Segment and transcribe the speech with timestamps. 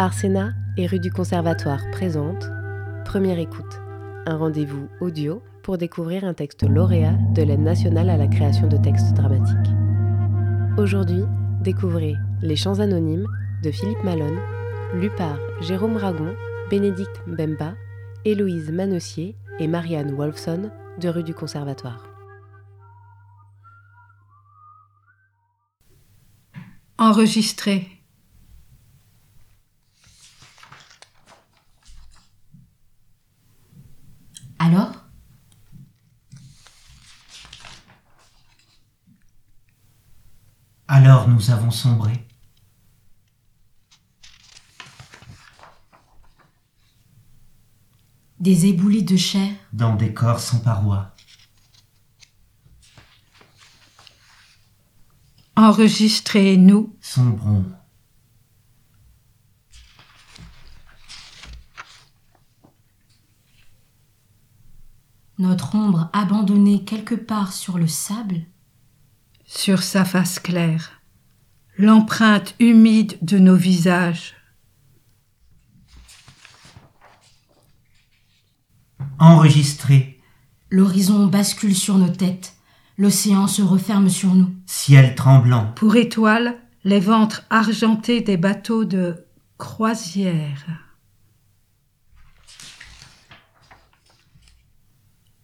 [0.00, 2.48] Arsena et rue du Conservatoire présente
[3.04, 3.80] Première écoute,
[4.26, 8.76] un rendez-vous audio pour découvrir un texte lauréat de l'aide nationale à la création de
[8.76, 9.74] textes dramatiques.
[10.76, 11.24] Aujourd'hui,
[11.62, 13.26] découvrez Les Chants anonymes
[13.64, 14.38] de Philippe Malone,
[14.94, 16.32] lu par Jérôme Ragon,
[16.70, 17.74] Bénédicte Mbemba,
[18.24, 22.04] Héloïse Manossier et Marianne Wolfson de rue du Conservatoire.
[26.98, 27.97] Enregistré
[40.90, 42.26] Alors nous avons sombré.
[48.40, 51.14] Des éboulis de chair Dans des corps sans parois.
[55.56, 57.66] Enregistré nous Sombrons.
[65.38, 68.46] Notre ombre abandonnée quelque part sur le sable
[69.48, 71.00] sur sa face claire,
[71.78, 74.34] l'empreinte humide de nos visages.
[79.18, 80.20] Enregistré.
[80.70, 82.56] L'horizon bascule sur nos têtes,
[82.98, 84.54] l'océan se referme sur nous.
[84.66, 85.72] Ciel tremblant.
[85.74, 89.24] Pour étoiles, les ventres argentés des bateaux de
[89.56, 90.66] croisière.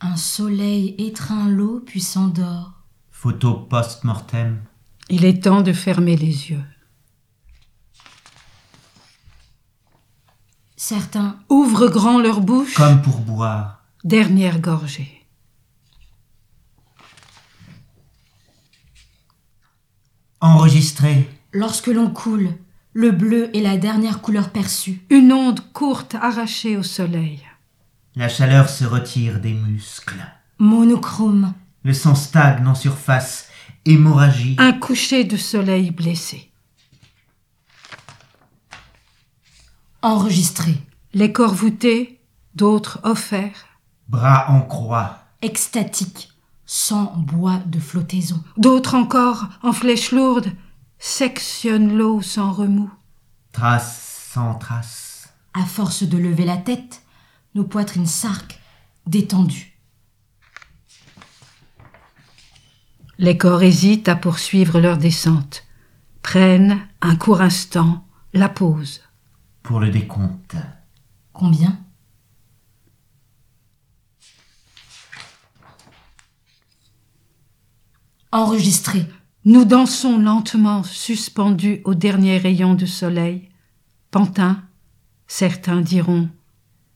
[0.00, 2.79] Un soleil étreint l'eau puis s'endort.
[3.22, 4.62] Photo post-mortem.
[5.10, 6.64] Il est temps de fermer les yeux.
[10.74, 12.72] Certains Ouvrent grand leur bouche.
[12.72, 13.84] Comme pour boire.
[14.04, 15.26] Dernière gorgée.
[20.40, 21.28] Enregistré.
[21.52, 22.54] Lorsque l'on coule,
[22.94, 25.02] le bleu est la dernière couleur perçue.
[25.10, 27.42] Une onde courte arrachée au soleil.
[28.16, 30.24] La chaleur se retire des muscles.
[30.58, 31.52] Monochrome,
[31.82, 33.48] Le sang stagne en surface.
[33.86, 34.56] Hémorragie.
[34.58, 36.46] Un coucher de soleil blessé.
[40.02, 40.74] enregistré,
[41.12, 42.20] Les corps voûtés,
[42.54, 43.66] d'autres offerts.
[44.08, 45.18] Bras en croix.
[45.42, 46.30] extatique,
[46.66, 48.42] sans bois de flottaison.
[48.56, 50.52] D'autres encore, en flèches lourdes,
[50.98, 52.90] sectionnent l'eau sans remous.
[53.52, 55.28] Trace sans trace.
[55.54, 57.02] À force de lever la tête,
[57.54, 58.58] nos poitrines s'arquent,
[59.06, 59.78] détendues.
[63.22, 65.66] Les corps hésitent à poursuivre leur descente,
[66.22, 69.02] prennent un court instant, la pause.
[69.62, 70.56] Pour le décompte.
[71.34, 71.78] Combien?
[78.32, 79.06] Enregistré,
[79.44, 83.50] Nous dansons lentement, suspendus au dernier rayon de soleil.
[84.10, 84.62] Pantin,
[85.26, 86.30] certains diront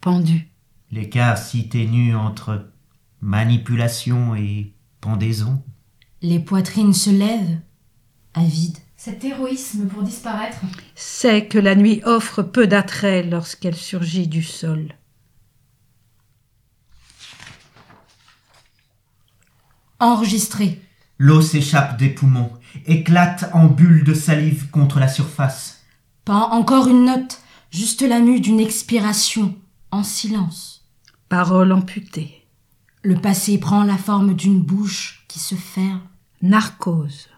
[0.00, 0.48] pendu.
[0.92, 2.70] L'écart si ténu entre
[3.20, 5.64] manipulation et pendaison.
[6.22, 7.58] Les poitrines se lèvent,
[8.32, 8.78] avides.
[8.96, 10.58] Cet héroïsme pour disparaître
[10.94, 14.94] C'est que la nuit offre peu d'attrait lorsqu'elle surgit du sol.
[19.98, 20.80] Enregistré,
[21.18, 22.52] L'eau s'échappe des poumons,
[22.86, 25.82] éclate en bulles de salive contre la surface.
[26.24, 27.40] pas encore une note,
[27.70, 29.56] juste la mue d'une expiration,
[29.90, 30.84] en silence.
[31.28, 32.46] Parole amputée.
[33.02, 36.02] Le passé prend la forme d'une bouche qui se ferme.
[36.42, 37.28] Narcose.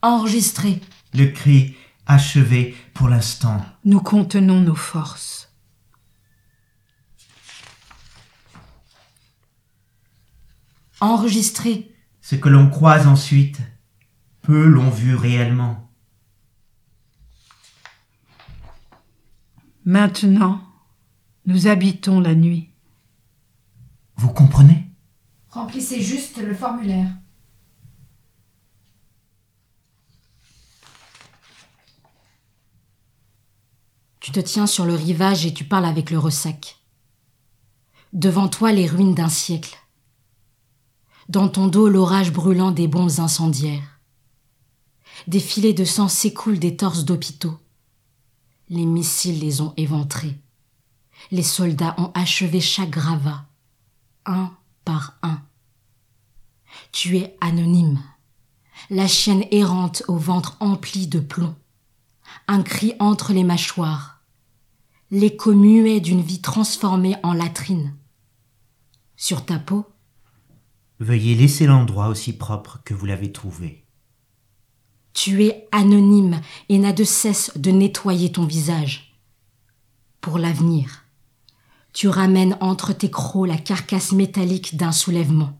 [0.00, 0.80] Enregistré,
[1.14, 1.76] Le cri
[2.06, 3.60] achevé pour l'instant.
[3.84, 5.38] Nous contenons nos forces.
[11.00, 13.60] enregistré, Ce que l'on croise ensuite,
[14.42, 15.90] peu l'ont vu réellement.
[19.84, 20.62] Maintenant,
[21.46, 22.67] nous habitons la nuit.
[24.18, 24.90] Vous comprenez?
[25.50, 27.08] Remplissez juste le formulaire.
[34.18, 36.78] Tu te tiens sur le rivage et tu parles avec le ressac.
[38.12, 39.78] Devant toi les ruines d'un siècle.
[41.28, 44.00] Dans ton dos l'orage brûlant des bombes incendiaires.
[45.28, 47.58] Des filets de sang s'écoulent des torses d'hôpitaux.
[48.68, 50.36] Les missiles les ont éventrés.
[51.30, 53.44] Les soldats ont achevé chaque gravat,
[54.28, 54.52] un
[54.84, 55.42] par un.
[56.92, 58.00] Tu es anonyme,
[58.90, 61.56] la chienne errante au ventre empli de plomb,
[62.46, 64.22] un cri entre les mâchoires,
[65.10, 67.96] l'écho muet d'une vie transformée en latrine.
[69.16, 69.84] Sur ta peau,
[71.00, 73.84] Veuillez laisser l'endroit aussi propre que vous l'avez trouvé.
[75.14, 79.16] Tu es anonyme et n'a de cesse de nettoyer ton visage.
[80.20, 81.04] Pour l'avenir,
[81.92, 85.58] tu ramènes entre tes crocs la carcasse métallique d'un soulèvement.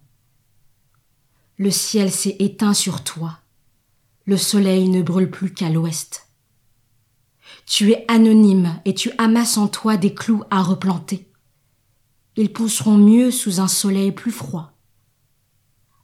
[1.56, 3.38] Le ciel s'est éteint sur toi.
[4.26, 6.28] Le soleil ne brûle plus qu'à l'ouest.
[7.66, 11.30] Tu es anonyme et tu amasses en toi des clous à replanter.
[12.36, 14.72] Ils pousseront mieux sous un soleil plus froid.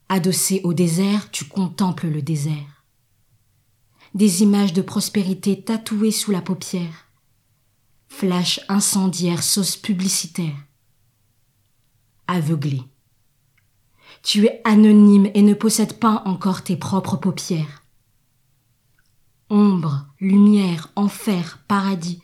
[0.09, 2.83] Adossé au désert, tu contemples le désert.
[4.13, 7.04] Des images de prospérité tatouées sous la paupière.
[8.07, 10.55] Flash incendiaire, sauce publicitaire.
[12.27, 12.81] Aveuglé.
[14.23, 17.83] Tu es anonyme et ne possèdes pas encore tes propres paupières.
[19.49, 22.21] Ombre, lumière, enfer, paradis.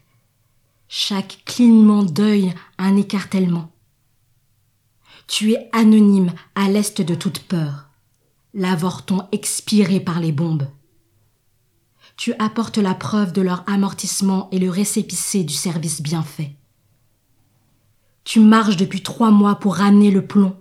[0.87, 3.71] Chaque clignement d'œil un écartèlement.
[5.27, 7.89] Tu es anonyme à l'est de toute peur,
[8.53, 10.67] l'avorton expiré par les bombes.
[12.21, 16.55] Tu apportes la preuve de leur amortissement et le récépissé du service bien fait.
[18.25, 20.55] Tu marches depuis trois mois pour ramener le plomb,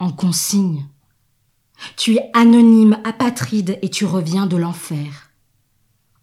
[0.00, 0.84] en consigne.
[1.96, 5.30] Tu es anonyme, apatride et tu reviens de l'enfer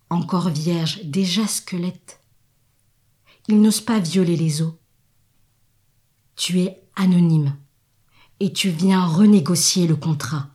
[0.09, 2.19] encore vierge, déjà squelette.
[3.47, 4.77] Il n'ose pas violer les eaux.
[6.35, 7.55] Tu es anonyme
[8.39, 10.49] et tu viens renégocier le contrat.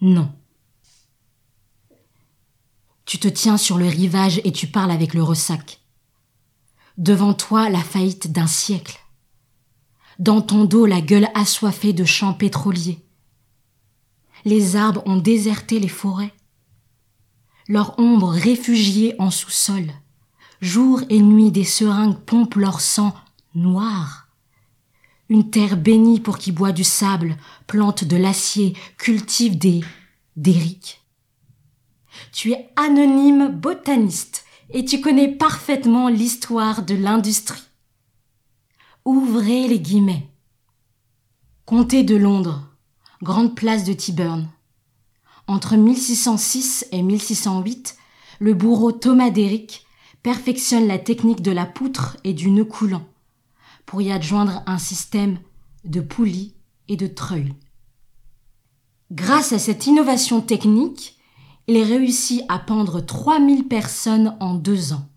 [0.00, 0.32] Non.
[3.10, 5.80] Tu te tiens sur le rivage et tu parles avec le ressac.
[6.96, 9.00] Devant toi la faillite d'un siècle.
[10.20, 13.00] Dans ton dos la gueule assoiffée de champs pétroliers.
[14.44, 16.32] Les arbres ont déserté les forêts
[17.66, 19.90] leur ombre réfugiée en sous-sol.
[20.60, 23.12] Jour et nuit des seringues pompent leur sang
[23.56, 24.28] noir.
[25.28, 27.36] Une terre bénie pour qui boit du sable,
[27.66, 29.80] plante de l'acier, cultive des
[30.36, 30.99] dériques.
[32.32, 37.62] Tu es anonyme botaniste et tu connais parfaitement l'histoire de l'industrie.
[39.04, 40.28] Ouvrez les guillemets.
[41.64, 42.68] Comté de Londres,
[43.22, 44.48] grande place de Tyburn.
[45.46, 47.96] Entre 1606 et 1608,
[48.38, 49.84] le bourreau Thomas Derrick
[50.22, 53.06] perfectionne la technique de la poutre et du nœud coulant
[53.86, 55.38] pour y adjoindre un système
[55.84, 56.54] de poulies
[56.88, 57.54] et de treuils.
[59.10, 61.16] Grâce à cette innovation technique,
[61.70, 65.08] il réussit à pendre 3000 personnes en deux ans.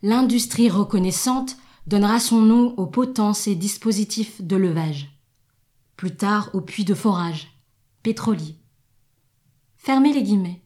[0.00, 5.10] L'industrie reconnaissante donnera son nom aux potences et dispositifs de levage.
[5.96, 7.48] Plus tard aux puits de forage,
[8.02, 8.56] pétroliers.
[9.76, 10.62] Fermez les guillemets.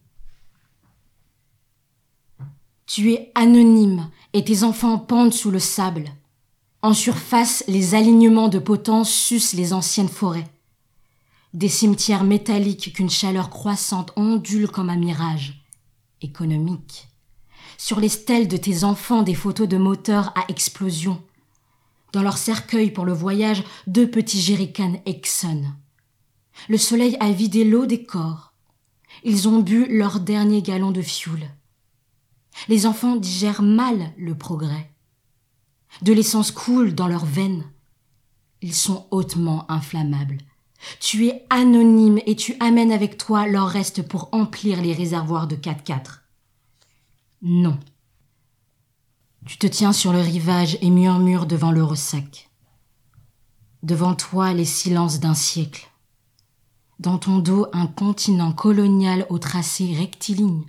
[2.86, 6.08] Tu es anonyme et tes enfants pendent sous le sable.
[6.82, 10.53] En surface, les alignements de potence sucent les anciennes forêts.
[11.54, 15.64] Des cimetières métalliques qu'une chaleur croissante ondule comme un mirage.
[16.20, 17.06] Économique.
[17.78, 21.22] Sur les stèles de tes enfants, des photos de moteurs à explosion.
[22.12, 25.62] Dans leur cercueil pour le voyage, deux petits jerrycans Exxon.
[26.68, 28.52] Le soleil a vidé l'eau des corps.
[29.22, 31.48] Ils ont bu leur dernier gallon de fioul.
[32.66, 34.90] Les enfants digèrent mal le progrès.
[36.02, 37.64] De l'essence coule dans leurs veines.
[38.60, 40.38] Ils sont hautement inflammables.
[41.00, 45.56] Tu es anonyme et tu amènes avec toi leur reste pour emplir les réservoirs de
[45.56, 46.20] 4-4.
[47.42, 47.78] Non.
[49.46, 52.50] Tu te tiens sur le rivage et murmures devant le ressac.
[53.82, 55.90] Devant toi les silences d'un siècle.
[56.98, 60.64] Dans ton dos, un continent colonial au tracé rectiligne.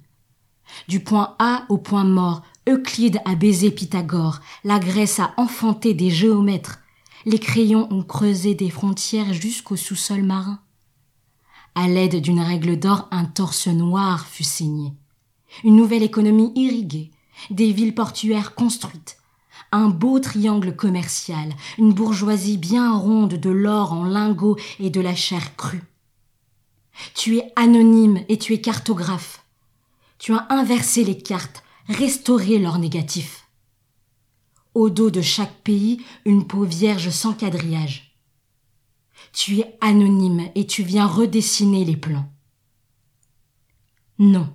[0.87, 6.09] Du point A au point mort, Euclide a baisé Pythagore, la Grèce a enfanté des
[6.09, 6.79] géomètres,
[7.25, 10.59] les crayons ont creusé des frontières jusqu'au sous-sol marin.
[11.73, 14.93] À l'aide d'une règle d'or, un torse noir fut signé.
[15.63, 17.11] Une nouvelle économie irriguée,
[17.49, 19.17] des villes portuaires construites,
[19.71, 25.15] un beau triangle commercial, une bourgeoisie bien ronde de l'or en lingots et de la
[25.15, 25.83] chair crue.
[27.13, 29.43] Tu es anonyme et tu es cartographe.
[30.17, 33.44] Tu as inversé les cartes, restauré leurs négatifs.
[34.75, 38.13] Au dos de chaque pays, une peau vierge sans quadrillage.
[39.31, 42.29] Tu es anonyme et tu viens redessiner les plans.
[44.19, 44.53] Non.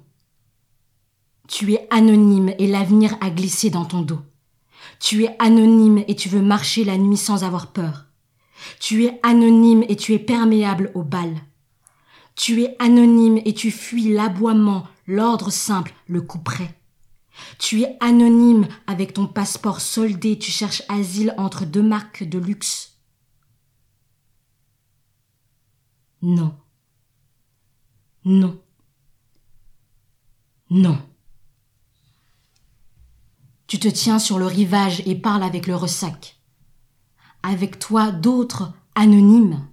[1.49, 4.21] Tu es anonyme et l'avenir a glissé dans ton dos.
[5.01, 8.05] Tu es anonyme et tu veux marcher la nuit sans avoir peur.
[8.79, 11.41] Tu es anonyme et tu es perméable aux balles.
[12.37, 16.80] Tu es anonyme et tu fuis l'aboiement, l'ordre simple, le coup près.
[17.59, 22.99] Tu es anonyme avec ton passeport soldé, tu cherches asile entre deux marques de luxe.
[26.23, 26.55] Non.
[28.25, 28.61] Non.
[30.69, 30.99] Non.
[33.67, 36.41] Tu te tiens sur le rivage et parles avec le ressac.
[37.43, 39.67] Avec toi d'autres anonymes.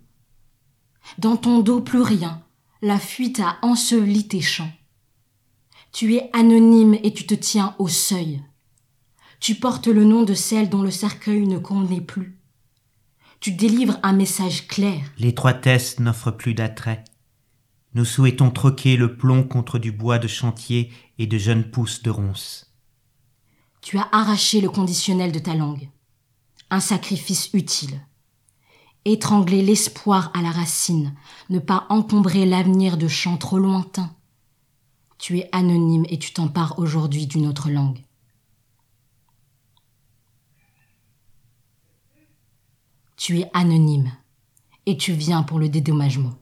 [1.17, 2.43] Dans ton dos plus rien,
[2.81, 4.71] la fuite a enseveli tes chants.
[5.91, 8.43] Tu es anonyme et tu te tiens au seuil.
[9.39, 12.39] Tu portes le nom de celle dont le cercueil ne connaît plus.
[13.39, 14.99] Tu délivres un message clair.
[15.17, 17.03] L'étroitesse n'offre plus d'attrait.
[17.93, 22.09] Nous souhaitons troquer le plomb contre du bois de chantier et de jeunes pousses de
[22.09, 22.73] ronces.
[23.81, 25.89] Tu as arraché le conditionnel de ta langue.
[26.69, 28.01] Un sacrifice utile.
[29.05, 31.15] Étrangler l'espoir à la racine,
[31.49, 34.13] ne pas encombrer l'avenir de chants trop lointains
[35.17, 37.99] tu es anonyme et tu t'empares aujourd'hui d'une autre langue.
[43.15, 44.11] Tu es anonyme
[44.85, 46.33] et tu viens pour le dédommagement.